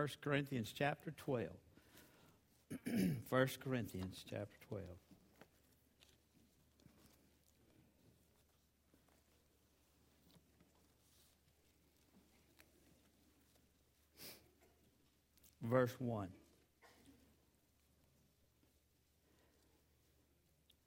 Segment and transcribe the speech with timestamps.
[0.00, 1.48] 1 Corinthians chapter 12.
[3.28, 4.82] 1 Corinthians chapter 12.
[15.64, 16.28] Verse 1.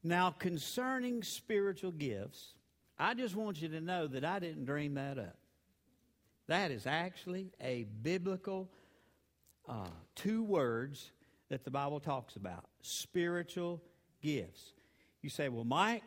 [0.04, 2.56] Now, concerning spiritual gifts,
[2.98, 5.38] I just want you to know that I didn't dream that up.
[6.48, 8.72] That is actually a biblical
[9.68, 11.12] uh, two words
[11.50, 13.82] that the Bible talks about spiritual
[14.22, 14.74] gifts.
[15.22, 16.04] You say, well, Mike,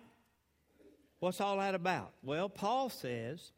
[1.21, 2.13] what's all that about?
[2.23, 3.53] Well, Paul says,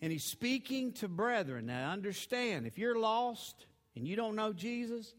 [0.00, 1.66] and he's speaking to brethren.
[1.66, 5.14] Now, understand, if you're lost and you don't know Jesus,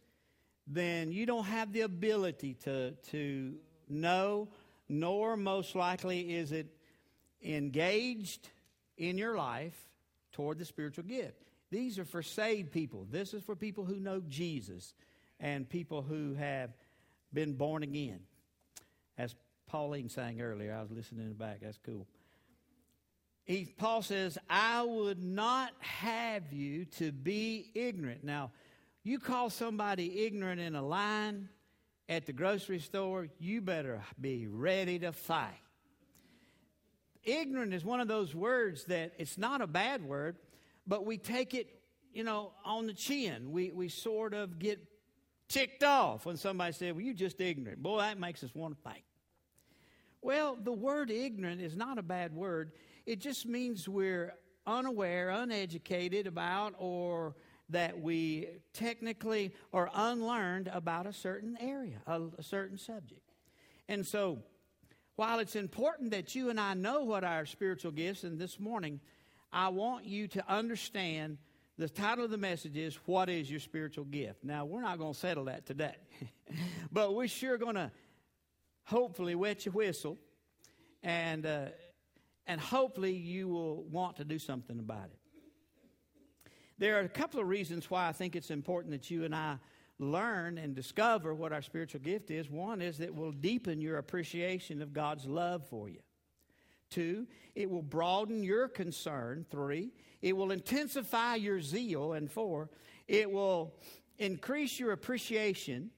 [0.68, 3.54] then you don't have the ability to, to
[3.90, 4.50] know,
[4.90, 6.68] nor most likely is it
[7.42, 8.50] engaged
[8.98, 9.78] in your life
[10.32, 11.53] toward the spiritual gift.
[11.74, 13.08] These are for saved people.
[13.10, 14.94] This is for people who know Jesus
[15.40, 16.70] and people who have
[17.34, 18.20] been born again.
[19.18, 19.34] As
[19.66, 21.62] Pauline sang earlier, I was listening in the back.
[21.64, 22.06] That's cool.
[23.46, 28.24] He, Paul says, I would not have you to be ignorant.
[28.24, 28.52] Now,
[29.02, 31.50] you call somebody ignorant in a line
[32.08, 35.60] at the grocery store, you better be ready to fight.
[37.24, 40.36] Ignorant is one of those words that it's not a bad word,
[40.86, 41.68] but we take it,
[42.14, 43.52] you know, on the chin.
[43.52, 44.80] We, we sort of get
[45.48, 47.82] ticked off when somebody says, Well, you're just ignorant.
[47.82, 49.04] Boy, that makes us want to fight.
[50.22, 52.72] Well, the word ignorant is not a bad word.
[53.06, 54.34] It just means we're
[54.66, 57.36] unaware, uneducated about, or
[57.70, 63.22] that we technically are unlearned about a certain area, a, a certain subject.
[63.90, 64.40] And so,
[65.16, 69.00] while it's important that you and I know what our spiritual gifts, and this morning,
[69.54, 71.38] I want you to understand
[71.78, 74.44] the title of the message is What is Your Spiritual Gift?
[74.44, 75.96] Now, we're not going to settle that today,
[76.92, 77.92] but we're sure going to
[78.86, 80.18] hopefully wet your whistle,
[81.04, 81.66] and, uh,
[82.48, 86.52] and hopefully you will want to do something about it.
[86.80, 89.58] There are a couple of reasons why I think it's important that you and I
[90.00, 92.50] learn and discover what our spiritual gift is.
[92.50, 96.00] One is that will deepen your appreciation of God's love for you.
[96.94, 99.46] Two, it will broaden your concern.
[99.50, 102.14] Three, it will intensify your zeal.
[102.14, 102.70] And four,
[103.08, 103.74] it will
[104.20, 105.90] increase your appreciation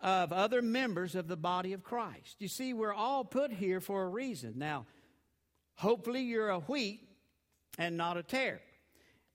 [0.00, 2.36] of other members of the body of Christ.
[2.38, 4.54] You see, we're all put here for a reason.
[4.56, 4.86] Now,
[5.74, 7.06] hopefully, you're a wheat
[7.78, 8.62] and not a tare.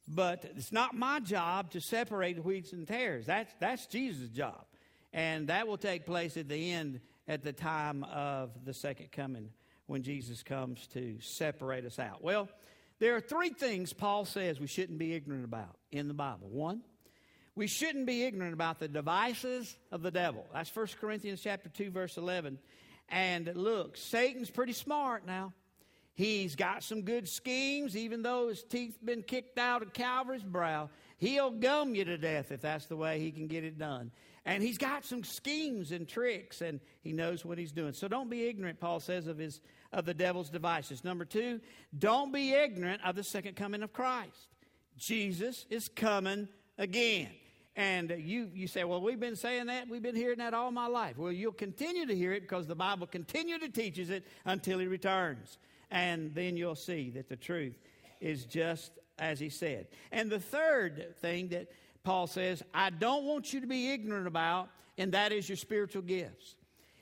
[0.08, 3.28] But it's not my job to separate wheats and tares.
[3.28, 4.66] That's, that's Jesus' job.
[5.14, 9.50] And that will take place at the end, at the time of the second coming,
[9.88, 12.24] when Jesus comes to separate us out.
[12.24, 12.50] Well,
[13.00, 16.48] there are three things Paul says we shouldn't be ignorant about in the Bible.
[16.50, 16.82] One,
[17.56, 20.46] we shouldn't be ignorant about the devices of the devil.
[20.54, 22.60] That's 1 Corinthians chapter 2, verse 11.
[23.10, 25.54] And look, Satan's pretty smart now.
[26.16, 30.90] He's got some good schemes, even though his teeth been kicked out of Calvary's brow.
[31.18, 34.12] He'll gum you to death if that's the way he can get it done.
[34.46, 37.94] And he's got some schemes and tricks, and he knows what he's doing.
[37.94, 39.62] So don't be ignorant, Paul says, of his
[39.92, 41.06] of the devil's devices.
[41.06, 41.62] Number two,
[41.98, 44.50] don't be ignorant of the second coming of Christ.
[44.98, 47.30] Jesus is coming again.
[47.78, 49.88] And you, you say, well, we've been saying that.
[49.88, 51.18] We've been hearing that all my life.
[51.18, 54.88] Well, you'll continue to hear it because the Bible continues to teaches it until he
[54.88, 55.58] returns
[55.92, 57.76] and then you'll see that the truth
[58.20, 59.88] is just as he said.
[60.12, 61.72] And the third thing that
[62.04, 66.02] Paul says, I don't want you to be ignorant about, and that is your spiritual
[66.02, 66.56] gifts.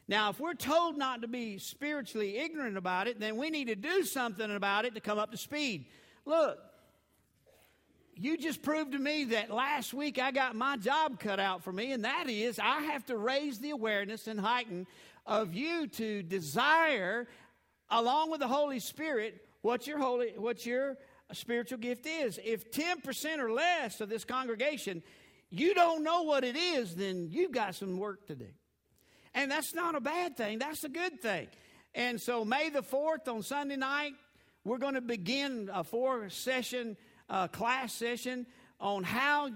[0.08, 3.76] Now, if we're told not to be spiritually ignorant about it, then we need to
[3.76, 5.86] do something about it to come up to speed.
[6.26, 6.60] Look,
[8.16, 11.72] you just proved to me that last week I got my job cut out for
[11.72, 14.88] me, and that is I have to raise the awareness and heighten
[15.26, 17.28] of you to desire
[17.90, 20.98] along with the Holy Spirit, what your holy, what your
[21.36, 22.40] spiritual gift is.
[22.44, 25.04] If 10% or less of this congregation,
[25.50, 28.48] you don't know what it is, then you've got some work to do.
[29.34, 31.48] And that's not a bad thing, that's a good thing.
[31.96, 34.14] And so, May the 4th on Sunday night,
[34.64, 36.98] we're going to begin a four session
[37.30, 38.46] uh, class session
[38.80, 39.50] on how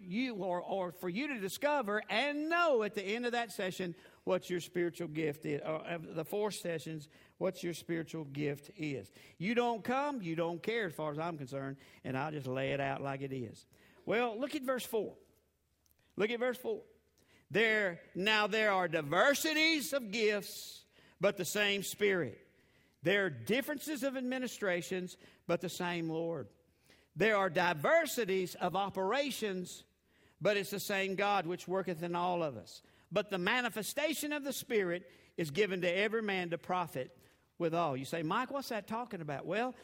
[0.00, 3.94] you, or, or for you to discover and know at the end of that session
[4.24, 5.60] what your spiritual gift is.
[5.62, 7.08] Uh, the four sessions,
[7.42, 9.10] what your spiritual gift is.
[9.36, 12.70] You don't come, you don't care as far as I'm concerned, and I'll just lay
[12.70, 13.66] it out like it is.
[14.06, 15.12] Well, look at verse 4.
[16.16, 16.80] Look at verse 4.
[17.50, 20.84] There now there are diversities of gifts,
[21.20, 22.38] but the same spirit.
[23.02, 25.16] There are differences of administrations,
[25.48, 26.46] but the same Lord.
[27.16, 29.82] There are diversities of operations,
[30.40, 32.82] but it's the same God which worketh in all of us.
[33.10, 37.10] But the manifestation of the Spirit is given to every man to profit
[37.58, 37.96] withal.
[37.96, 39.46] You say, Mike, what's that talking about?
[39.46, 39.74] Well,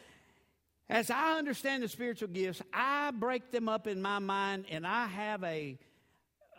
[0.89, 5.07] as I understand the spiritual gifts, I break them up in my mind and I
[5.07, 5.79] have a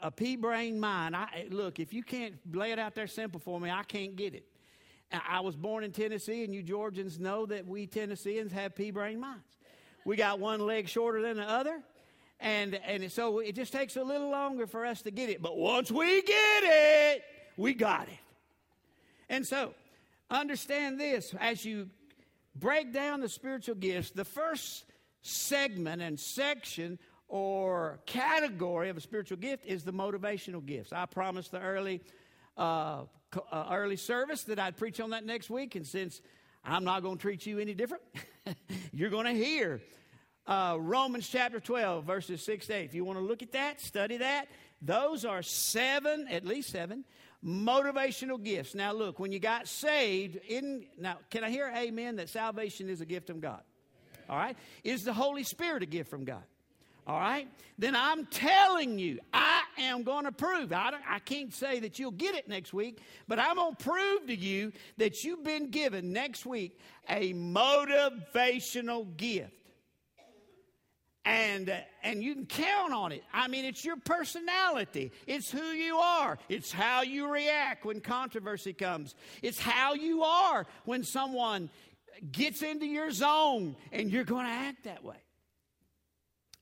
[0.01, 1.15] a pea brain mind.
[1.15, 4.33] I, look, if you can't lay it out there simple for me, I can't get
[4.33, 4.45] it.
[5.11, 9.19] I was born in Tennessee, and you Georgians know that we Tennesseans have pea brain
[9.19, 9.44] minds.
[10.05, 11.81] We got one leg shorter than the other,
[12.39, 15.41] and, and so it just takes a little longer for us to get it.
[15.41, 17.23] But once we get it,
[17.57, 18.19] we got it.
[19.29, 19.73] And so,
[20.29, 21.89] understand this as you
[22.55, 24.85] break down the spiritual gifts, the first
[25.21, 30.91] segment and section or category of a spiritual gift is the motivational gifts.
[30.91, 32.01] I promised the early
[32.57, 33.03] uh,
[33.51, 36.21] uh, early service that I'd preach on that next week, and since
[36.63, 38.03] I'm not going to treat you any different,
[38.91, 39.81] you're going to hear
[40.47, 42.85] uh, Romans chapter 12, verses 6 to 8.
[42.85, 44.47] If you want to look at that, study that.
[44.81, 47.03] Those are seven, at least seven,
[47.45, 48.75] motivational gifts.
[48.75, 53.01] Now, look, when you got saved, in now, can I hear amen that salvation is
[53.01, 53.62] a gift from God?
[54.30, 54.57] All right?
[54.83, 56.44] Is the Holy Spirit a gift from God?
[57.07, 57.47] All right?
[57.80, 60.71] Then I'm telling you, I am going to prove.
[60.71, 64.27] I, I can't say that you'll get it next week, but I'm going to prove
[64.27, 69.58] to you that you've been given next week a motivational gift.
[71.25, 71.71] And,
[72.01, 73.24] and you can count on it.
[73.33, 75.12] I mean, it's your personality.
[75.27, 76.39] It's who you are.
[76.48, 79.16] It's how you react when controversy comes.
[79.42, 81.69] It's how you are when someone
[82.31, 85.18] gets into your zone and you're going to act that way.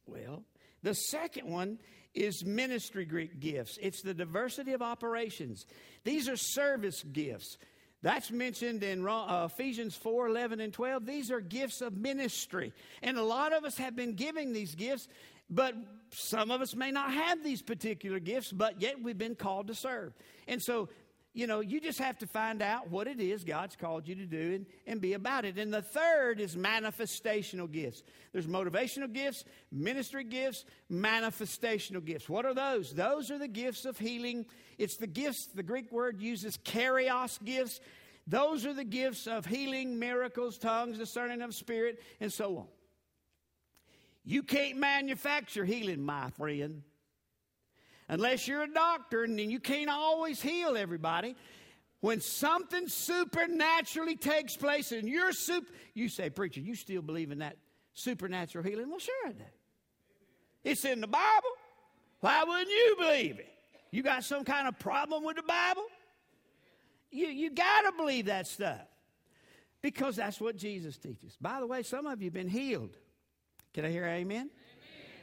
[0.06, 0.44] Well,
[0.84, 1.80] the second one
[2.14, 3.78] is ministry gifts.
[3.82, 5.66] It's the diversity of operations.
[6.04, 7.58] These are service gifts.
[8.04, 11.06] That's mentioned in uh, Ephesians 4 11 and 12.
[11.06, 12.72] These are gifts of ministry.
[13.02, 15.08] And a lot of us have been giving these gifts,
[15.50, 15.74] but
[16.12, 19.76] some of us may not have these particular gifts, but yet we've been called to
[19.76, 20.14] serve.
[20.48, 20.90] And so
[21.38, 24.26] you know, you just have to find out what it is God's called you to
[24.26, 25.60] do and, and be about it.
[25.60, 28.02] And the third is manifestational gifts.
[28.34, 32.28] There's motivational gifts, ministry gifts, manifestational gifts.
[32.28, 32.92] What are those?
[32.92, 34.48] Those are the gifts of healing.
[34.80, 37.82] It's the gifts, the Greek word uses charisma gifts.
[38.26, 42.68] Those are the gifts of healing, miracles, tongues, discerning of spirit, and so on.
[44.26, 46.82] You can't manufacture healing, my friend
[48.10, 51.36] unless you're a doctor and you can't always heal everybody.
[52.00, 57.40] When something supernaturally takes place and you're super, you say, preacher, you still believe in
[57.40, 57.58] that
[57.94, 58.90] supernatural healing?
[58.90, 59.44] Well, sure I do.
[60.64, 61.50] It's in the Bible.
[62.20, 63.50] Why wouldn't you believe it?
[63.92, 65.84] You got some kind of problem with the Bible?
[67.10, 68.82] You, you got to believe that stuff
[69.82, 71.38] because that's what Jesus teaches.
[71.40, 72.98] By the way, some of you have been healed.
[73.74, 74.50] Can I hear amen?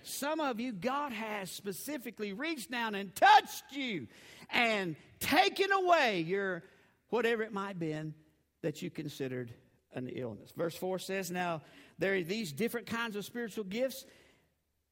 [0.05, 4.07] Some of you, God has specifically reached down and touched you
[4.51, 6.63] and taken away your
[7.09, 8.15] whatever it might have been
[8.63, 9.53] that you considered
[9.95, 10.53] an illness.
[10.57, 11.63] Verse 4 says, Now
[11.99, 14.05] there are these different kinds of spiritual gifts.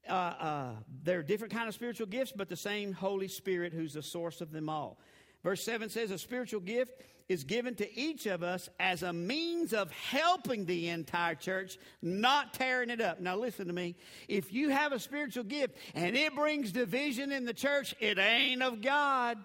[0.08, 0.72] Uh, uh,
[1.04, 4.40] there are different kind of spiritual gifts, but the same Holy Spirit who's the source
[4.40, 4.98] of them all.
[5.42, 6.92] Verse 7 says, A spiritual gift
[7.28, 12.54] is given to each of us as a means of helping the entire church, not
[12.54, 13.20] tearing it up.
[13.20, 13.96] Now, listen to me.
[14.28, 18.62] If you have a spiritual gift and it brings division in the church, it ain't
[18.62, 19.38] of God.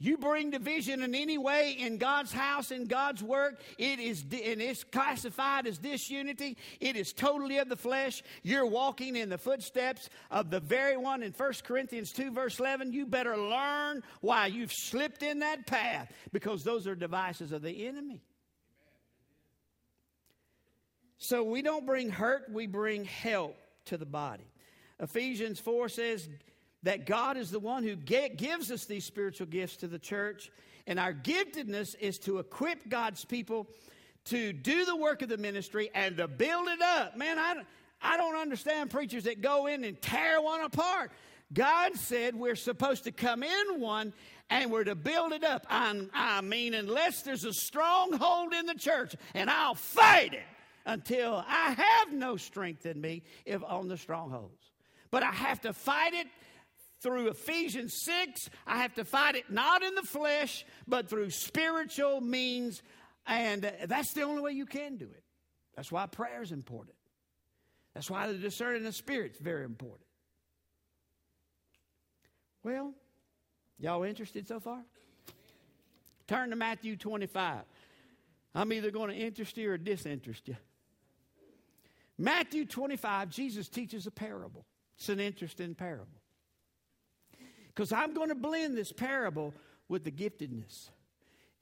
[0.00, 4.62] You bring division in any way in God's house, in God's work, it is and
[4.62, 6.56] it's classified as disunity.
[6.78, 8.22] It is totally of the flesh.
[8.44, 12.92] You're walking in the footsteps of the very one in 1 Corinthians 2, verse 11.
[12.92, 17.88] You better learn why you've slipped in that path because those are devices of the
[17.88, 18.22] enemy.
[21.18, 24.46] So we don't bring hurt, we bring help to the body.
[25.00, 26.28] Ephesians 4 says,
[26.82, 30.50] that God is the one who gives us these spiritual gifts to the church,
[30.86, 33.66] and our giftedness is to equip God's people
[34.26, 37.16] to do the work of the ministry and to build it up.
[37.16, 37.62] Man, I,
[38.00, 41.10] I don't understand preachers that go in and tear one apart.
[41.52, 44.12] God said we're supposed to come in one
[44.50, 45.66] and we're to build it up.
[45.68, 50.42] I, I mean, unless there's a stronghold in the church, and I'll fight it
[50.86, 54.70] until I have no strength in me if on the strongholds.
[55.10, 56.26] But I have to fight it
[57.00, 58.50] through Ephesians 6.
[58.66, 62.82] I have to fight it not in the flesh, but through spiritual means.
[63.26, 65.22] And that's the only way you can do it.
[65.76, 66.96] That's why prayer is important.
[67.94, 70.06] That's why the discerning of spirit is very important.
[72.62, 72.92] Well,
[73.78, 74.80] y'all interested so far?
[76.26, 77.62] Turn to Matthew 25.
[78.54, 80.56] I'm either going to interest you or disinterest you.
[82.18, 84.66] Matthew 25, Jesus teaches a parable.
[84.96, 86.17] It's an interesting parable.
[87.78, 89.54] Because I'm going to blend this parable
[89.88, 90.88] with the giftedness.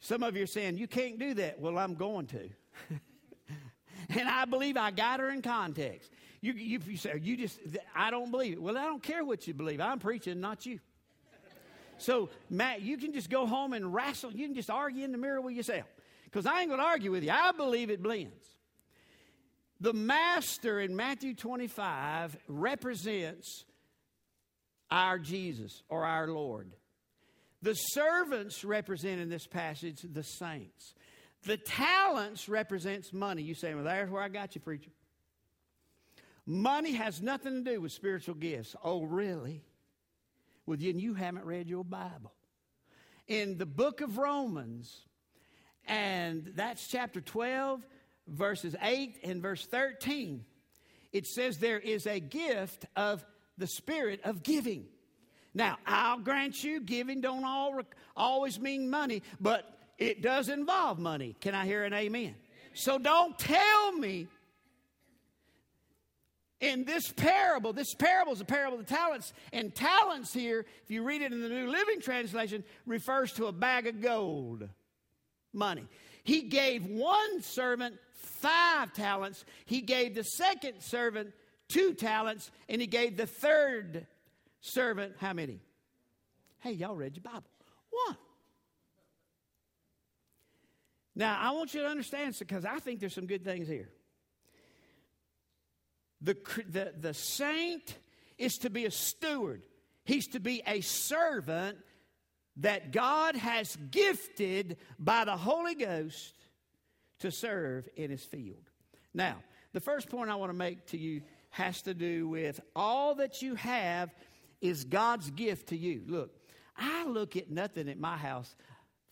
[0.01, 1.61] Some of you are saying, You can't do that.
[1.61, 2.49] Well, I'm going to.
[4.09, 6.11] and I believe I got her in context.
[6.41, 7.61] You, you, you say, You just,
[7.95, 8.63] I don't believe it.
[8.63, 9.79] Well, I don't care what you believe.
[9.79, 10.81] I'm preaching, not you.
[11.99, 14.33] So, Matt, you can just go home and wrestle.
[14.33, 15.85] You can just argue in the mirror with yourself.
[16.25, 17.31] Because I ain't going to argue with you.
[17.31, 18.47] I believe it blends.
[19.81, 23.67] The master in Matthew 25 represents
[24.91, 26.73] our Jesus or our Lord.
[27.63, 30.95] The servants represent in this passage the saints.
[31.45, 33.43] The talents represents money.
[33.43, 34.91] You say, well, there's where I got you, preacher.
[36.45, 38.77] Money has nothing to do with spiritual gifts.
[38.85, 39.65] Oh, really?
[40.65, 42.33] Well, then you haven't read your Bible.
[43.27, 45.05] In the book of Romans,
[45.87, 47.81] and that's chapter 12,
[48.29, 50.45] verses 8 and verse 13,
[51.13, 53.25] it says there is a gift of
[53.59, 54.87] the spirit of giving.
[55.55, 57.81] Now, I'll grant you, giving don't all,
[58.17, 61.35] always mean money, but it does involve money.
[61.41, 62.35] Can I hear an amen?
[62.75, 64.29] So don't tell me
[66.61, 71.03] in this parable, this parable is a parable of talents, and talents here, if you
[71.03, 74.69] read it in the New Living Translation, refers to a bag of gold,
[75.53, 75.87] money.
[76.25, 77.97] He gave one servant
[78.41, 81.33] five talents, he gave the second servant
[81.69, 84.07] two talents, and he gave the third
[84.61, 85.61] servant how many?
[86.61, 87.49] Hey, y'all read your Bible.
[87.91, 88.17] One.
[91.15, 93.89] Now, I want you to understand because I think there's some good things here.
[96.21, 96.37] The,
[96.69, 97.97] the, the saint
[98.39, 99.63] is to be a steward,
[100.05, 101.79] he's to be a servant
[102.59, 106.35] that God has gifted by the Holy Ghost
[107.21, 108.63] to serve in his field.
[109.13, 109.37] Now,
[109.73, 111.23] the first point I want to make to you
[111.57, 114.15] has to do with all that you have
[114.61, 116.03] is God's gift to you.
[116.07, 116.31] Look,
[116.77, 118.55] I look at nothing at my house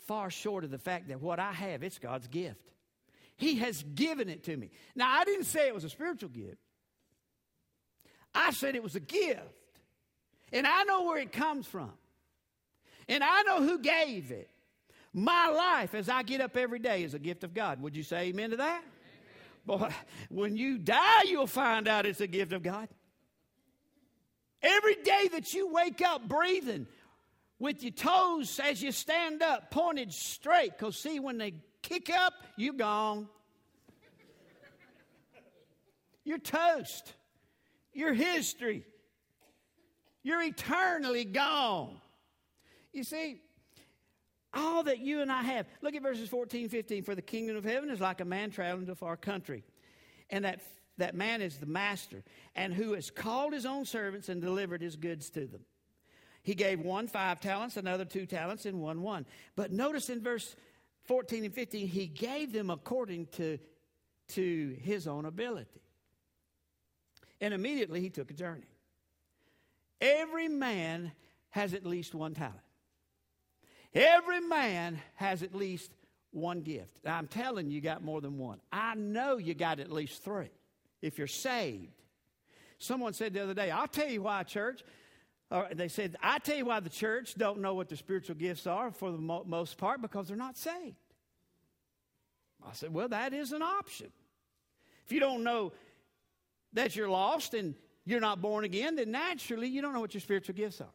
[0.07, 2.61] far short of the fact that what I have, it's God's gift.
[3.39, 4.71] He has given it to me.
[4.95, 6.59] Now, I didn't say it was a spiritual gift.
[8.35, 9.41] I said it was a gift.
[10.53, 11.93] And I know where it comes from.
[13.09, 14.51] And I know who gave it.
[15.15, 17.81] My life as I get up every day is a gift of God.
[17.81, 18.83] Would you say amen to that?
[19.67, 19.89] Boy,
[20.29, 22.89] when you die, you'll find out it's a gift of God.
[24.63, 26.87] Every day that you wake up breathing
[27.59, 32.35] with your toes as you stand up pointed straight, because see, when they kick up,
[32.57, 33.29] you're gone.
[36.25, 37.13] You're toast.
[37.93, 38.85] Your history.
[40.23, 42.01] You're eternally gone.
[42.93, 43.41] You see,
[44.55, 45.67] all that you and I have.
[45.83, 47.03] Look at verses 14, 15.
[47.03, 49.65] For the kingdom of heaven is like a man traveling to a far country.
[50.31, 50.61] And that,
[50.99, 52.23] that man is the master,
[52.55, 55.61] and who has called his own servants and delivered his goods to them.
[56.43, 59.25] He gave one five talents, another two talents, and one one.
[59.57, 60.55] But notice in verse
[61.05, 63.59] 14 and 15, he gave them according to,
[64.29, 65.81] to his own ability.
[67.41, 68.67] And immediately he took a journey.
[70.01, 71.13] Every man
[71.51, 72.57] has at least one talent.
[73.95, 75.93] Every man has at least
[76.33, 77.07] one gift.
[77.07, 78.61] I'm telling you, you got more than one.
[78.73, 80.51] I know you got at least three
[81.01, 82.03] if you're saved.
[82.79, 84.83] Someone said the other day, I'll tell you why, church.
[85.51, 88.67] Or they said, I tell you why the church don't know what the spiritual gifts
[88.67, 90.97] are for the mo- most part because they're not saved.
[92.67, 94.11] I said, well, that is an option.
[95.05, 95.73] If you don't know
[96.73, 97.75] that you're lost and
[98.05, 100.89] you're not born again, then naturally you don't know what your spiritual gifts are.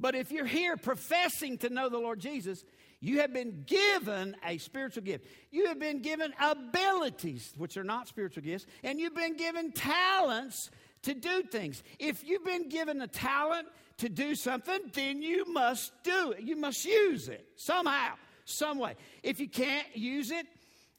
[0.00, 2.64] But if you're here professing to know the Lord Jesus,
[3.00, 5.26] you have been given a spiritual gift.
[5.50, 10.70] You have been given abilities, which are not spiritual gifts, and you've been given talents
[11.02, 11.82] to do things.
[11.98, 16.42] If you've been given a talent to do something, then you must do it.
[16.42, 18.14] You must use it somehow,
[18.44, 18.96] some way.
[19.22, 20.46] If you can't use it,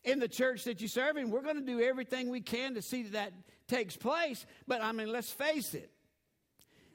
[0.04, 1.30] in the church that you serve in.
[1.30, 3.34] We're going to do everything we can to see that that
[3.68, 4.46] takes place.
[4.68, 5.92] But I mean, let's face it.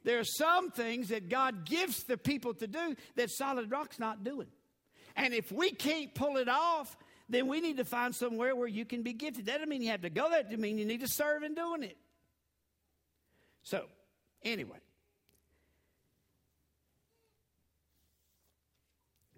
[0.06, 4.22] There are some things that God gives the people to do that solid rock's not
[4.22, 4.46] doing.
[5.16, 6.96] And if we can't pull it off,
[7.28, 9.46] then we need to find somewhere where you can be gifted.
[9.46, 10.44] That doesn't mean you have to go there.
[10.48, 11.96] It mean you need to serve in doing it.
[13.64, 13.86] So,
[14.44, 14.78] anyway,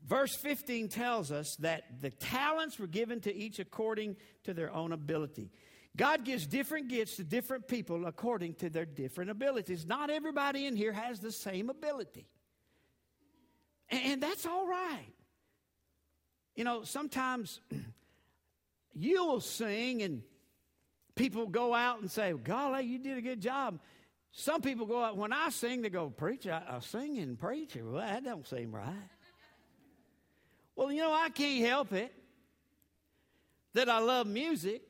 [0.08, 4.92] Verse 15 tells us that the talents were given to each according to their own
[4.92, 5.50] ability.
[5.96, 9.84] God gives different gifts to different people according to their different abilities.
[9.86, 12.26] Not everybody in here has the same ability.
[13.90, 15.12] And that's all right.
[16.54, 17.60] You know, sometimes
[18.92, 20.22] you will sing and
[21.14, 23.80] people go out and say, Golly, you did a good job.
[24.32, 27.84] Some people go out, when I sing, they go, Preacher, I, I sing and preacher.
[27.84, 28.92] Well, that don't seem right.
[30.76, 32.14] Well, you know, I can't help it
[33.74, 34.82] that I love music.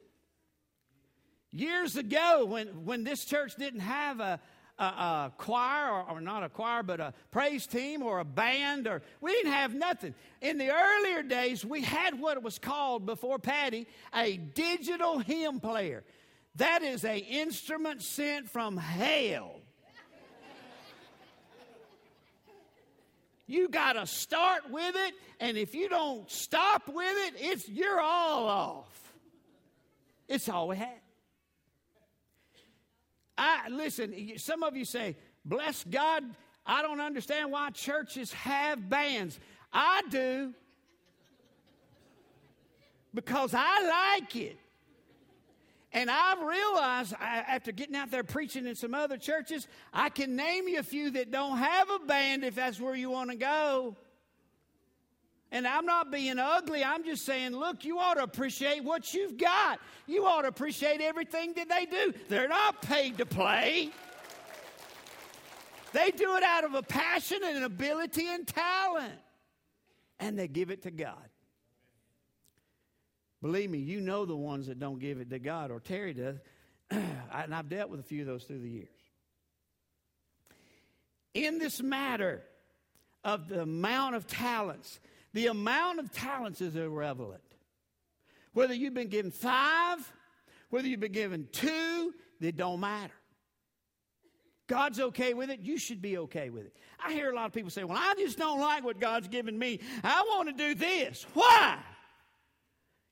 [1.51, 4.39] Years ago, when, when this church didn't have a,
[4.79, 8.87] a, a choir, or, or, not a choir, but a praise team or a band,
[8.87, 10.15] or we didn't have nothing.
[10.43, 16.05] In the earlier days, we had what was called before Patty a digital hymn player.
[16.57, 19.61] That is a instrument sent from hell.
[23.47, 27.99] You got to start with it, and if you don't stop with it, it's you're
[27.99, 29.13] all off.
[30.29, 31.01] It's all we had.
[33.39, 36.25] I listen, some of you say, "Bless God,
[36.67, 39.39] I don't understand why churches have bands."
[39.73, 40.55] I do.
[43.15, 44.59] Because I like it.
[45.93, 50.69] And I've realized after getting out there preaching in some other churches, I can name
[50.69, 53.97] you a few that don't have a band if that's where you want to go.
[55.51, 56.85] And I'm not being ugly.
[56.85, 59.81] I'm just saying, look, you ought to appreciate what you've got.
[60.07, 62.13] You ought to appreciate everything that they do.
[62.29, 63.91] They're not paid to play,
[65.93, 69.15] they do it out of a passion and an ability and talent.
[70.21, 71.17] And they give it to God.
[73.41, 76.37] Believe me, you know the ones that don't give it to God, or Terry does.
[76.91, 78.89] and I've dealt with a few of those through the years.
[81.35, 82.43] In this matter
[83.23, 84.99] of the amount of talents,
[85.39, 87.41] the amount of talents is irrelevant.
[88.55, 89.99] Whether you've been given five,
[90.69, 93.15] whether you've been given two, it don't matter.
[94.67, 96.77] God's okay with it, you should be okay with it.
[96.99, 99.57] I hear a lot of people say, Well, I just don't like what God's given
[99.57, 99.79] me.
[100.03, 101.25] I want to do this.
[101.35, 101.79] Why?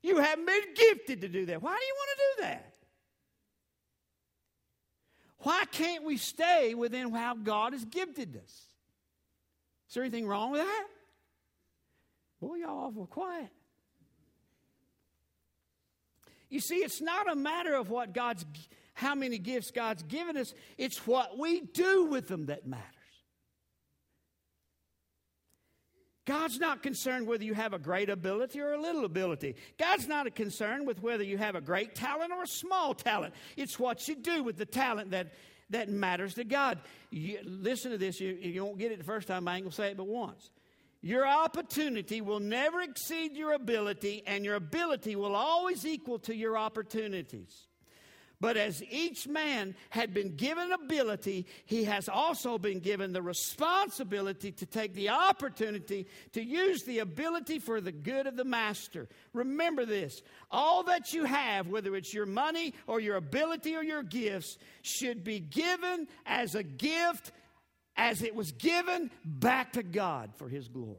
[0.03, 1.61] You haven't been gifted to do that.
[1.61, 2.73] Why do you want to do that?
[5.39, 8.51] Why can't we stay within how God has gifted us?
[9.87, 10.87] Is there anything wrong with that?
[12.39, 13.49] Boy, y'all awful quiet.
[16.49, 18.45] You see, it's not a matter of what God's,
[18.93, 22.85] how many gifts God's given us, it's what we do with them that matters.
[26.25, 29.55] God's not concerned whether you have a great ability or a little ability.
[29.79, 33.33] God's not concerned with whether you have a great talent or a small talent.
[33.55, 35.33] It's what you do with the talent that,
[35.69, 36.79] that matters to God.
[37.11, 38.19] You, listen to this.
[38.19, 39.47] You, you won't get it the first time.
[39.47, 40.51] I ain't going to say it but once.
[41.01, 46.57] Your opportunity will never exceed your ability, and your ability will always equal to your
[46.57, 47.67] opportunities.
[48.39, 54.51] But as each man had been given ability, he has also been given the responsibility
[54.51, 59.07] to take the opportunity to use the ability for the good of the master.
[59.33, 64.03] Remember this all that you have, whether it's your money or your ability or your
[64.03, 67.31] gifts, should be given as a gift
[67.97, 70.95] as it was given back to God for his glory.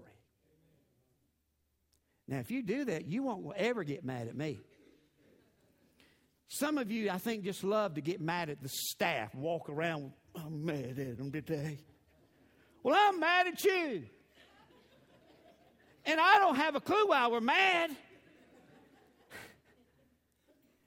[2.27, 4.59] Now, if you do that, you won't ever get mad at me.
[6.49, 10.13] Some of you, I think, just love to get mad at the staff, walk around,
[10.35, 11.79] I'm mad at them today.
[12.83, 14.05] Well, I'm mad at you.
[16.05, 17.91] And I don't have a clue why we're mad.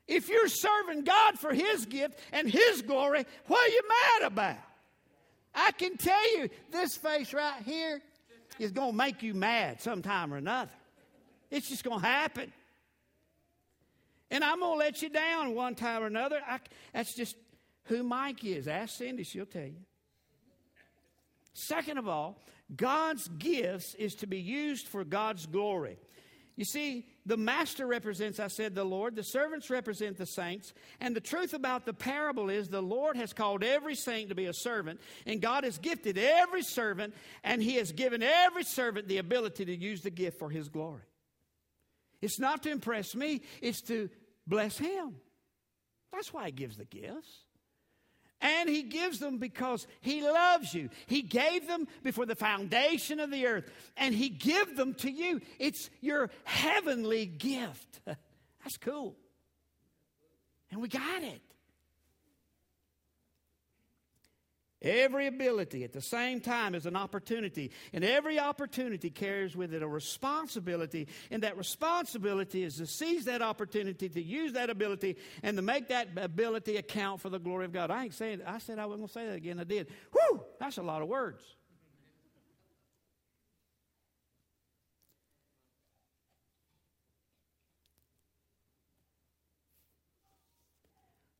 [0.08, 4.71] If you're serving God for His gift and His glory, what are you mad about?
[5.54, 8.02] I can tell you, this face right here
[8.60, 10.72] is going to make you mad sometime or another.
[11.50, 12.52] It's just going to happen.
[14.30, 16.40] And I'm going to let you down one time or another.
[16.48, 16.60] I,
[16.94, 17.36] that's just
[17.86, 18.68] who Mike is.
[18.68, 19.76] Ask Cindy, she'll tell you.
[21.54, 22.40] Second of all,
[22.74, 25.98] God's gifts is to be used for God's glory.
[26.56, 29.16] You see, the master represents, I said, the Lord.
[29.16, 30.74] The servants represent the saints.
[31.00, 34.46] And the truth about the parable is the Lord has called every saint to be
[34.46, 39.18] a servant, and God has gifted every servant, and He has given every servant the
[39.18, 41.02] ability to use the gift for His glory.
[42.22, 44.10] It's not to impress me, it's to
[44.46, 45.16] bless him.
[46.12, 47.46] That's why he gives the gifts.
[48.42, 50.90] And he gives them because he loves you.
[51.06, 55.42] He gave them before the foundation of the earth, and he give them to you.
[55.60, 58.02] It's your heavenly gift.
[58.06, 59.16] That's cool.
[60.72, 61.42] And we got it.
[64.82, 69.84] Every ability at the same time is an opportunity, and every opportunity carries with it
[69.84, 75.56] a responsibility, and that responsibility is to seize that opportunity, to use that ability, and
[75.56, 77.92] to make that ability account for the glory of God.
[77.92, 79.60] I ain't saying I said I wasn't gonna say that again.
[79.60, 79.88] I did.
[80.14, 81.44] Whew, that's a lot of words.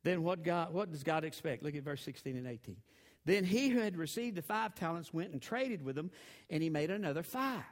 [0.04, 1.64] Then what God what does God expect?
[1.64, 2.78] Look at verse 16 and 18.
[3.26, 6.12] Then he who had received the five talents went and traded with them,
[6.50, 7.64] and he made another five.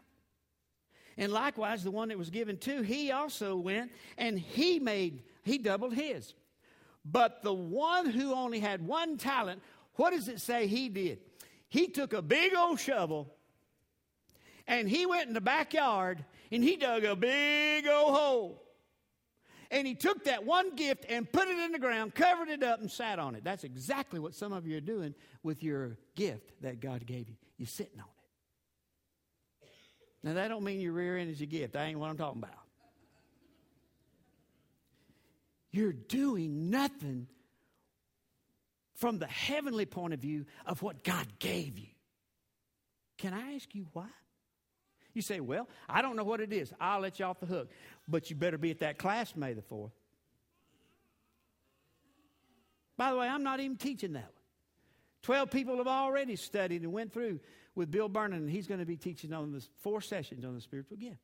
[1.18, 5.58] And likewise, the one that was given two, he also went and he made, he
[5.58, 6.34] doubled his.
[7.04, 9.62] But the one who only had one talent,
[9.96, 11.20] what does it say he did?
[11.68, 13.34] He took a big old shovel
[14.66, 18.64] and he went in the backyard and he dug a big old hole.
[19.72, 22.82] And he took that one gift and put it in the ground, covered it up,
[22.82, 23.44] and sat on it.
[23.44, 27.36] That's exactly what some of you are doing with your gift that God gave you.
[27.58, 28.20] You're sitting on it.
[30.24, 31.74] Now, that don't mean you're rearing as your gift.
[31.74, 32.58] That ain't what I'm talking about.
[35.72, 37.28] You're doing nothing
[38.96, 41.88] from the heavenly point of view of what God gave you.
[43.18, 44.08] Can I ask you why?
[45.14, 46.74] You say, Well, I don't know what it is.
[46.80, 47.70] I'll let you off the hook.
[48.08, 49.92] But you better be at that class May the 4th.
[52.98, 54.34] By the way, I'm not even teaching that one.
[55.22, 57.40] Twelve people have already studied and went through
[57.76, 60.62] with Bill Burnham, and he's going to be teaching on the four sessions on the
[60.62, 61.22] spiritual gift.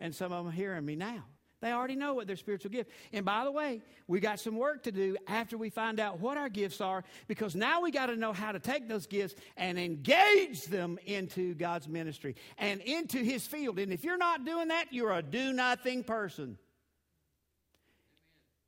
[0.00, 1.24] And some of them are hearing me now.
[1.64, 2.90] They already know what their spiritual gift.
[3.14, 6.36] And by the way, we got some work to do after we find out what
[6.36, 9.78] our gifts are because now we got to know how to take those gifts and
[9.78, 13.78] engage them into God's ministry and into his field.
[13.78, 16.58] And if you're not doing that, you're a do nothing person.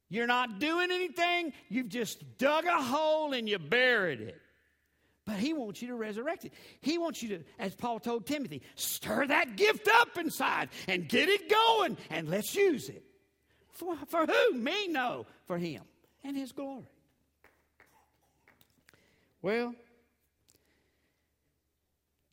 [0.09, 4.41] You're not doing anything, you've just dug a hole and you buried it.
[5.27, 6.53] But he wants you to resurrect it.
[6.81, 11.29] He wants you to, as Paul told Timothy, stir that gift up inside and get
[11.29, 13.05] it going and let's use it.
[13.73, 14.53] For, for who?
[14.53, 14.87] Me?
[14.87, 15.83] No, for him
[16.23, 16.87] and his glory.
[19.43, 19.75] Well,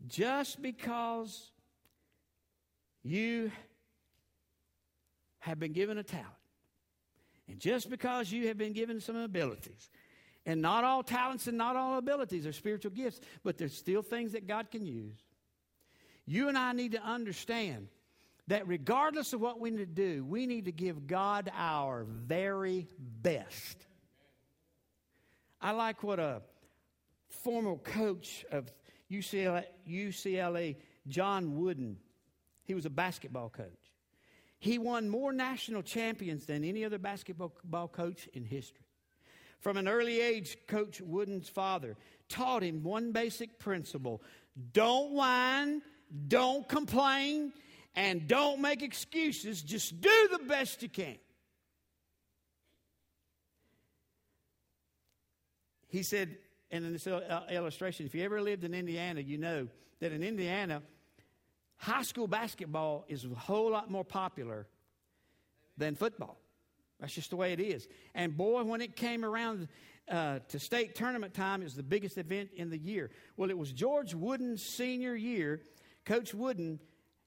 [0.08, 1.52] just because
[3.04, 3.52] you
[5.40, 6.28] have been given a talent,
[7.48, 9.90] and just because you have been given some abilities,
[10.46, 14.34] and not all talents and not all abilities are spiritual gifts, but there's still things
[14.34, 15.18] that God can use.
[16.26, 17.88] You and I need to understand
[18.48, 22.88] that regardless of what we need to do, we need to give God our very
[23.00, 23.86] best.
[25.62, 26.42] I like what a
[27.30, 28.72] former coach of
[29.10, 30.76] UCLA, UCLA
[31.08, 31.98] John Wooden,
[32.64, 33.68] he was a basketball coach.
[34.60, 38.83] He won more national champions than any other basketball coach in history.
[39.64, 41.96] From an early age, Coach Wooden's father
[42.28, 44.22] taught him one basic principle
[44.74, 45.82] don't whine,
[46.28, 47.54] don't complain,
[47.96, 49.64] and don't make excuses.
[49.64, 51.16] Just do the best you can.
[55.88, 56.38] He said,
[56.70, 59.70] and in this uh, illustration, if you ever lived in Indiana, you know
[60.02, 60.84] that in Indiana,
[61.78, 64.68] high school basketball is a whole lot more popular
[65.78, 66.38] than football.
[67.04, 67.90] That's just the way it is.
[68.16, 69.68] And boy, when it came around
[70.10, 73.12] uh, to state tournament time, it was the biggest event in the year.
[73.36, 75.60] Well, it was George Wooden's senior year.
[76.06, 76.80] Coach Wooden,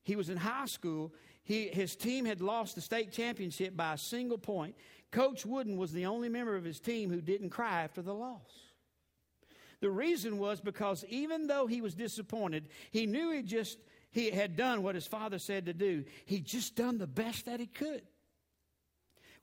[0.03, 1.13] he was in high school.
[1.45, 4.77] He, his team had lost the state championship by a single point.
[5.13, 8.51] Coach Wooden was the only member of his team who didn't cry after the loss.
[9.83, 13.77] The reason was because even though he was disappointed, he knew he just
[14.11, 16.07] he had done what his father said to do.
[16.25, 18.01] He just done the best that he could.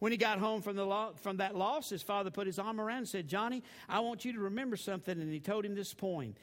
[0.03, 2.81] When he got home from, the law, from that loss, his father put his arm
[2.81, 5.17] around and said, Johnny, I want you to remember something.
[5.17, 6.35] And he told him this poem.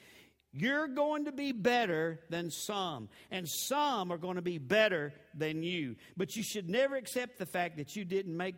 [0.51, 5.61] You're going to be better than some, and some are going to be better than
[5.61, 5.95] you.
[6.17, 8.55] But you should never accept the fact that you didn't make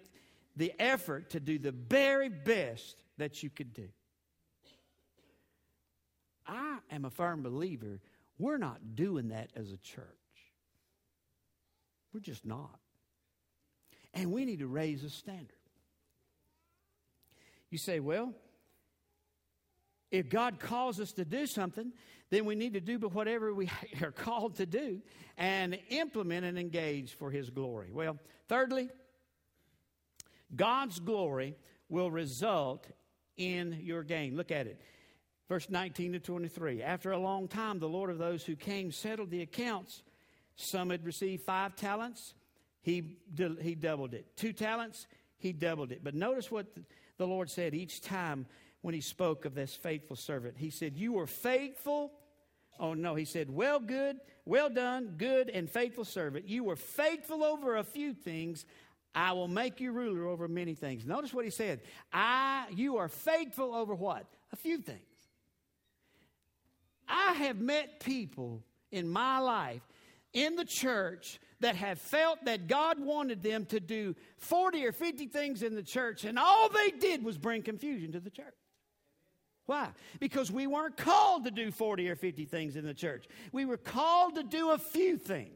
[0.56, 3.90] the effort to do the very best that you could do.
[6.48, 8.00] I am a firm believer
[8.40, 10.06] we're not doing that as a church.
[12.14, 12.80] We're just not.
[14.14, 15.50] And we need to raise the standard.
[17.70, 18.34] You say, well,
[20.12, 21.92] if God calls us to do something,
[22.30, 23.70] then we need to do whatever we
[24.02, 25.02] are called to do
[25.38, 27.90] and implement and engage for His glory.
[27.92, 28.90] Well, thirdly,
[30.56, 31.56] God's glory
[31.90, 32.88] will result
[33.38, 34.38] in your gain.
[34.38, 34.80] Look at it.
[35.50, 36.82] Verse 19 to 23.
[36.82, 40.04] After a long time, the Lord of those who came settled the accounts.
[40.56, 42.36] Some had received five talents,
[42.84, 43.18] he,
[43.62, 44.28] he doubled it.
[44.36, 46.04] Two talents, he doubled it.
[46.04, 46.68] But notice what
[47.18, 48.46] the Lord said each time
[48.82, 50.56] when he spoke of this faithful servant.
[50.58, 52.12] He said, You were faithful.
[52.80, 56.50] Oh, no, he said, Well, good, well done, good and faithful servant.
[56.50, 58.66] You were faithful over a few things.
[59.16, 61.06] I will make you ruler over many things.
[61.06, 61.82] Notice what he said.
[62.12, 64.26] I, you are faithful over what?
[64.52, 65.00] A few things.
[67.08, 69.82] I have met people in my life
[70.34, 75.28] in the church that have felt that God wanted them to do 40 or 50
[75.28, 78.54] things in the church, and all they did was bring confusion to the church.
[79.66, 79.90] Why?
[80.20, 83.28] Because we weren't called to do 40 or 50 things in the church.
[83.54, 85.50] We were called to do a few things.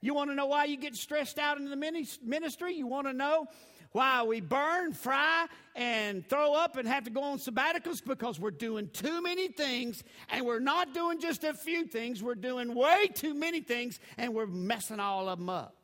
[0.00, 1.76] You want to know why you get stressed out in the
[2.24, 2.74] ministry?
[2.74, 3.46] You want to know
[3.92, 8.02] why we burn, fry, and throw up and have to go on sabbaticals?
[8.04, 12.22] Because we're doing too many things and we're not doing just a few things.
[12.22, 15.76] We're doing way too many things and we're messing all of them up.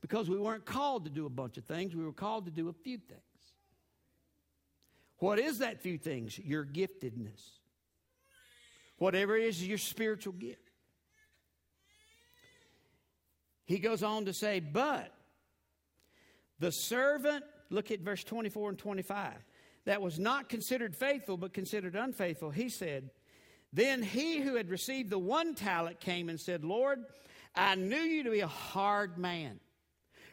[0.00, 2.68] Because we weren't called to do a bunch of things, we were called to do
[2.68, 3.20] a few things.
[5.18, 6.38] What is that few things?
[6.38, 7.40] Your giftedness.
[8.96, 10.70] Whatever it is, your spiritual gift.
[13.64, 15.12] He goes on to say, but
[16.62, 19.34] the servant, look at verse 24 and 25,
[19.84, 23.10] that was not considered faithful but considered unfaithful, he said,
[23.72, 27.00] Then he who had received the one talent came and said, Lord,
[27.56, 29.58] I knew you to be a hard man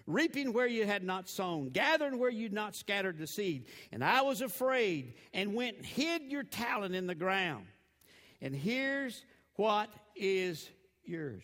[0.05, 3.65] reaping where you had not sown, gathering where you'd not scattered the seed.
[3.91, 7.65] And I was afraid and went and hid your talent in the ground.
[8.39, 9.23] And here's
[9.55, 10.69] what is
[11.03, 11.43] yours.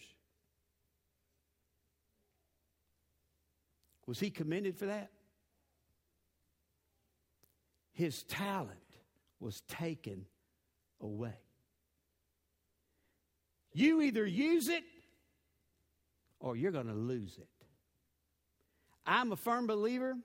[4.08, 5.10] Was he commended for that?
[7.94, 8.80] His talent
[9.40, 10.26] was taken
[11.02, 11.38] away.
[13.74, 14.84] You either use it
[16.40, 17.48] or you're going to lose it.
[19.06, 20.16] I'm a firm believer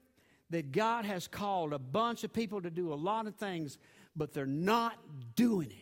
[0.51, 3.79] that God has called a bunch of people to do a lot of things,
[4.17, 4.95] but they're not
[5.37, 5.80] doing it.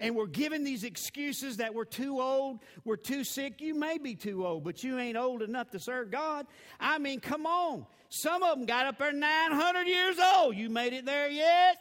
[0.00, 3.60] And we're giving these excuses that we're too old, we're too sick.
[3.60, 6.46] You may be too old, but you ain't old enough to serve God.
[6.80, 7.86] I mean, come on.
[8.08, 10.56] Some of them got up there 900 years old.
[10.56, 11.76] You made it there yet?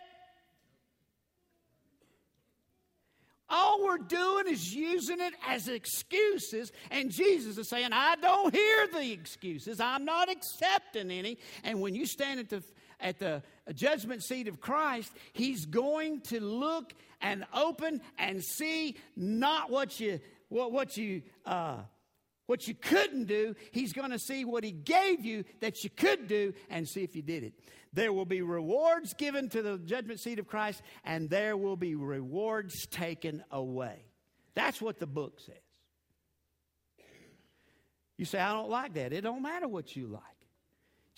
[3.52, 8.88] All we're doing is using it as excuses, and Jesus is saying, I don't hear
[8.94, 9.80] the excuses.
[9.80, 11.40] I'm not accepting any.
[11.64, 12.64] And when you stand at the
[13.00, 19.70] at the judgment seat of Christ, He's going to look and open and see not
[19.70, 21.78] what you what, what you uh,
[22.46, 23.56] what you couldn't do.
[23.72, 27.16] He's going to see what He gave you that you could do and see if
[27.16, 27.54] you did it.
[27.94, 31.96] There will be rewards given to the judgment seat of Christ, and there will be
[31.96, 34.06] rewards taken away.
[34.54, 35.56] That's what the book says.
[38.18, 39.14] You say, I don't like that.
[39.14, 40.24] It don't matter what you like.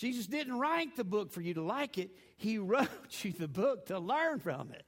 [0.01, 2.89] Jesus didn't write the book for you to like it, He wrote
[3.21, 4.83] you the book to learn from it.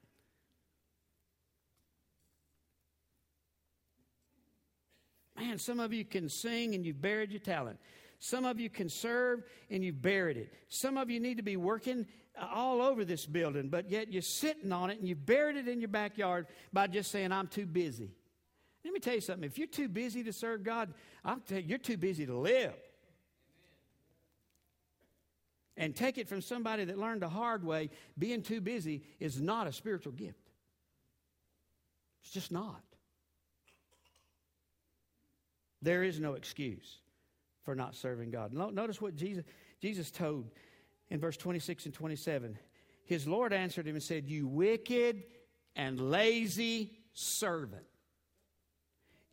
[5.38, 7.80] Man, some of you can sing and you've buried your talent.
[8.18, 10.52] Some of you can serve and you've buried it.
[10.68, 12.08] Some of you need to be working
[12.52, 15.80] all over this building, but yet you're sitting on it and you've buried it in
[15.80, 18.10] your backyard by just saying, I'm too busy.
[18.84, 19.44] Let me tell you something.
[19.44, 20.92] If you're too busy to serve God,
[21.24, 22.74] I'll tell you, you're too busy to live.
[25.76, 29.68] And take it from somebody that learned the hard way being too busy is not
[29.68, 30.52] a spiritual gift.
[32.22, 32.82] It's just not.
[35.82, 37.00] There is no excuse
[37.64, 38.54] for not serving God.
[38.54, 39.44] Notice what Jesus,
[39.82, 40.52] Jesus told
[41.10, 42.58] in verse 26 and 27.
[43.06, 45.24] His Lord answered him and said, You wicked
[45.76, 47.84] and lazy servant.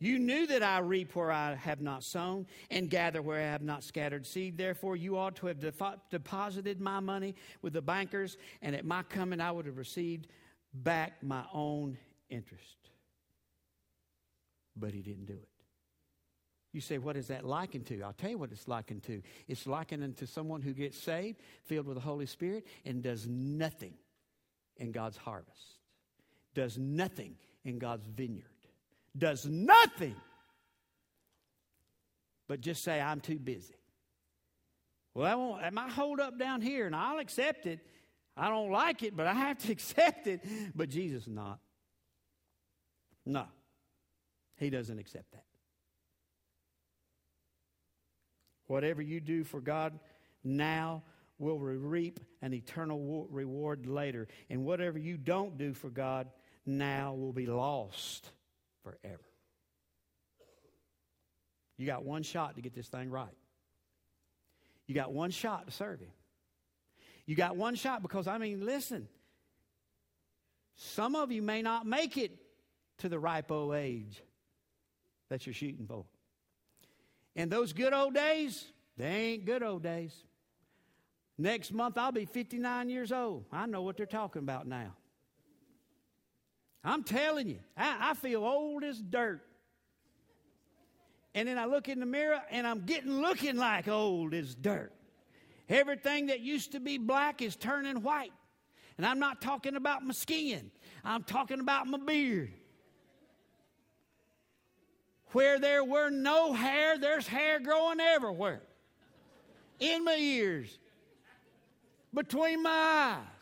[0.01, 3.61] You knew that I reap where I have not sown and gather where I have
[3.61, 4.57] not scattered seed.
[4.57, 5.59] Therefore, you ought to have
[6.09, 10.25] deposited my money with the bankers, and at my coming I would have received
[10.73, 11.99] back my own
[12.31, 12.89] interest.
[14.75, 15.49] But he didn't do it.
[16.73, 18.01] You say, what is that likened to?
[18.01, 19.21] I'll tell you what it's likened to.
[19.47, 23.93] It's likened unto someone who gets saved, filled with the Holy Spirit, and does nothing
[24.77, 25.77] in God's harvest,
[26.55, 27.35] does nothing
[27.65, 28.45] in God's vineyard,
[29.17, 30.15] does nothing
[32.47, 33.75] but just say, I'm too busy.
[35.13, 37.79] Well, I won't, I might hold up down here and I'll accept it.
[38.35, 40.41] I don't like it, but I have to accept it.
[40.75, 41.59] But Jesus not.
[43.25, 43.45] No.
[44.57, 45.45] He doesn't accept that.
[48.67, 49.99] Whatever you do for God
[50.43, 51.03] now
[51.39, 54.27] will reap an eternal reward later.
[54.49, 56.27] And whatever you don't do for God
[56.65, 58.29] now will be lost
[58.83, 59.23] forever.
[61.77, 63.35] You got one shot to get this thing right.
[64.87, 66.11] You got one shot to serve Him.
[67.25, 69.07] You got one shot because, I mean, listen,
[70.75, 72.37] some of you may not make it
[72.99, 74.21] to the ripe old age
[75.29, 76.05] that you're shooting for.
[77.35, 78.65] And those good old days,
[78.97, 80.13] they ain't good old days.
[81.37, 83.45] Next month, I'll be 59 years old.
[83.51, 84.93] I know what they're talking about now.
[86.83, 89.41] I'm telling you, I, I feel old as dirt.
[91.33, 94.91] And then I look in the mirror and I'm getting looking like old as dirt.
[95.69, 98.33] Everything that used to be black is turning white.
[98.97, 100.71] And I'm not talking about my skin,
[101.03, 102.53] I'm talking about my beard.
[105.31, 108.63] Where there were no hair, there's hair growing everywhere.
[109.79, 110.77] In my ears,
[112.13, 113.40] between my eyes.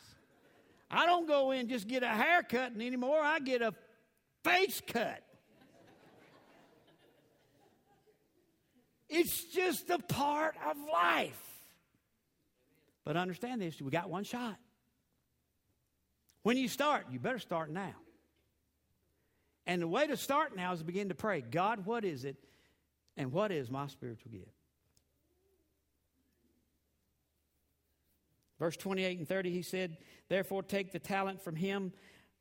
[0.91, 3.19] I don't go in just get a haircut anymore.
[3.21, 3.73] I get a
[4.43, 5.21] face cut.
[9.07, 11.39] It's just a part of life.
[13.03, 14.57] But understand this we got one shot.
[16.43, 17.95] When you start, you better start now.
[19.65, 22.37] And the way to start now is to begin to pray God, what is it?
[23.17, 24.45] And what is my spiritual gift?
[28.59, 29.97] Verse 28 and 30, he said,
[30.29, 31.91] Therefore, take the talent from him,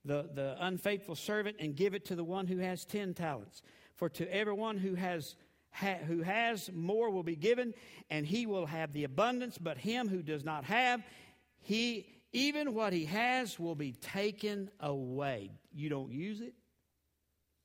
[0.05, 3.63] the, the unfaithful servant, and give it to the one who has ten talents.
[3.95, 5.35] For to everyone who has,
[5.71, 7.75] ha, who has more will be given,
[8.11, 11.03] and he will have the abundance, but him who does not have,
[11.61, 15.51] he even what he has will be taken away.
[15.73, 16.55] You don't use it,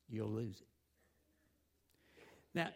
[0.09, 0.67] you'll lose it.
[2.55, 2.69] Now,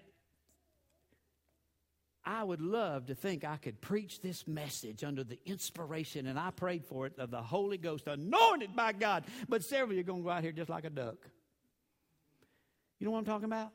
[2.27, 6.51] I would love to think I could preach this message under the inspiration, and I
[6.51, 9.23] prayed for it, of the Holy Ghost, anointed by God.
[9.47, 11.15] But several of you are going to go out here just like a duck.
[12.99, 13.71] You know what I'm talking about?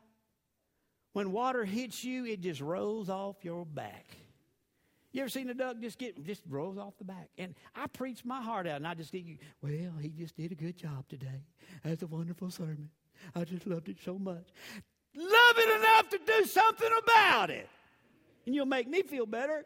[1.14, 4.04] When water hits you, it just rolls off your back.
[5.12, 7.30] You ever seen a duck just get just rolls off the back?
[7.38, 9.38] And I preach my heart out, and I just you.
[9.62, 11.40] Well, he just did a good job today.
[11.82, 12.90] That's a wonderful sermon.
[13.34, 14.44] I just loved it so much.
[15.14, 17.68] Love it enough to do something about it
[18.46, 19.64] and you'll make me feel better.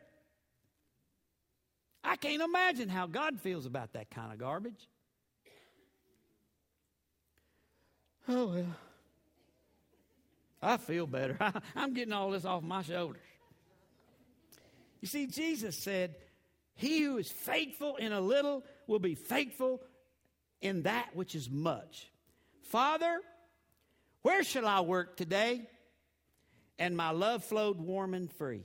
[2.03, 4.89] I can't imagine how God feels about that kind of garbage.
[8.29, 8.77] Oh, well.
[10.62, 11.37] I feel better.
[11.77, 13.21] I'm getting all this off my shoulders.
[15.01, 16.17] You see, Jesus said,
[16.75, 19.83] He who is faithful in a little will be faithful
[20.61, 22.09] in that which is much.
[22.62, 23.21] Father,
[24.23, 25.69] where shall I work today?
[26.79, 28.65] And my love flowed warm and free.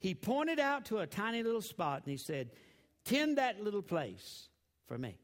[0.00, 2.50] He pointed out to a tiny little spot and he said,
[3.04, 4.48] Tend that little place
[4.86, 5.18] for me.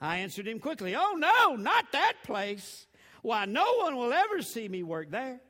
[0.00, 2.86] I answered him quickly, Oh, no, not that place.
[3.22, 5.40] Why, no one will ever see me work there.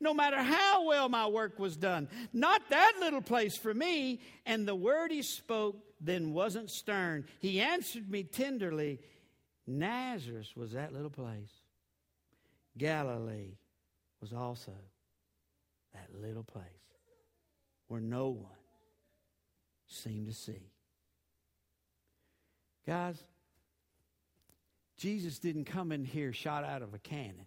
[0.00, 4.20] No matter how well my work was done, not that little place for me.
[4.44, 7.24] And the word he spoke then wasn't stern.
[7.40, 9.00] He answered me tenderly
[9.66, 11.50] Nazareth was that little place.
[12.78, 13.54] Galilee
[14.20, 14.72] was also
[15.92, 16.64] that little place
[17.88, 18.52] where no one
[19.86, 20.70] seemed to see.
[22.86, 23.22] Guys,
[24.96, 27.46] Jesus didn't come in here shot out of a cannon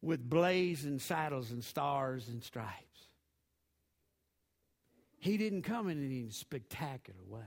[0.00, 3.06] with blazing saddles and stars and stripes.
[5.18, 7.40] He didn't come in any spectacular way.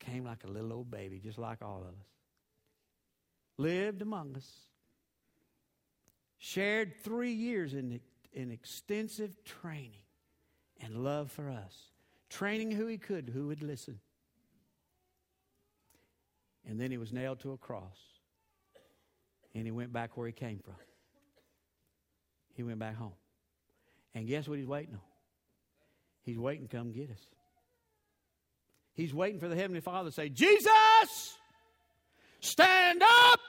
[0.00, 2.06] Came like a little old baby, just like all of us.
[3.56, 4.50] Lived among us
[6.42, 8.00] shared three years in,
[8.32, 10.02] in extensive training
[10.80, 11.72] and love for us,
[12.28, 14.00] training who he could, who would listen.
[16.68, 17.96] And then he was nailed to a cross.
[19.54, 20.74] And he went back where he came from.
[22.54, 23.12] He went back home.
[24.12, 25.00] And guess what he's waiting on?
[26.24, 27.24] He's waiting to come get us.
[28.94, 31.38] He's waiting for the Heavenly Father to say, Jesus,
[32.40, 33.40] stand up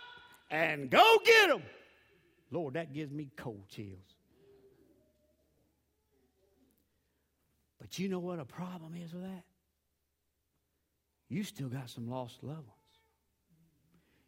[0.52, 1.64] and go get him.
[2.54, 4.16] Lord, that gives me cold chills.
[7.82, 9.44] But you know what a problem is with that?
[11.30, 12.70] You still got some lost loved ones.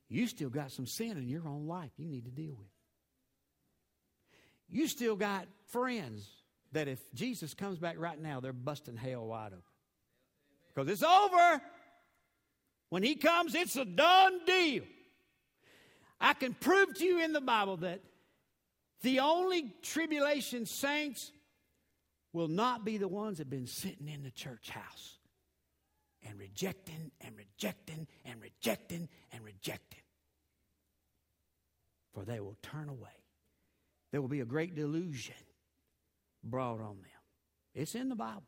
[0.09, 2.67] You still got some sin in your own life you need to deal with.
[4.69, 6.27] You still got friends
[6.71, 9.61] that if Jesus comes back right now, they're busting hell wide open.
[10.73, 11.61] Because it's over.
[12.89, 14.83] When he comes, it's a done deal.
[16.19, 18.01] I can prove to you in the Bible that
[19.05, 21.31] the only tribulation saints
[22.33, 25.19] will not be the ones that have been sitting in the church house
[26.27, 29.99] and rejecting and rejecting and rejecting and rejecting.
[32.15, 33.21] For they will turn away.
[34.11, 35.35] There will be a great delusion
[36.43, 37.21] brought on them.
[37.75, 38.41] It's in the Bible.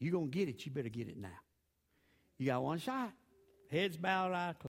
[0.00, 1.28] You're going to get it, you better get it now.
[2.38, 3.12] You got one shot.
[3.70, 4.62] Heads bowed, eyes closed.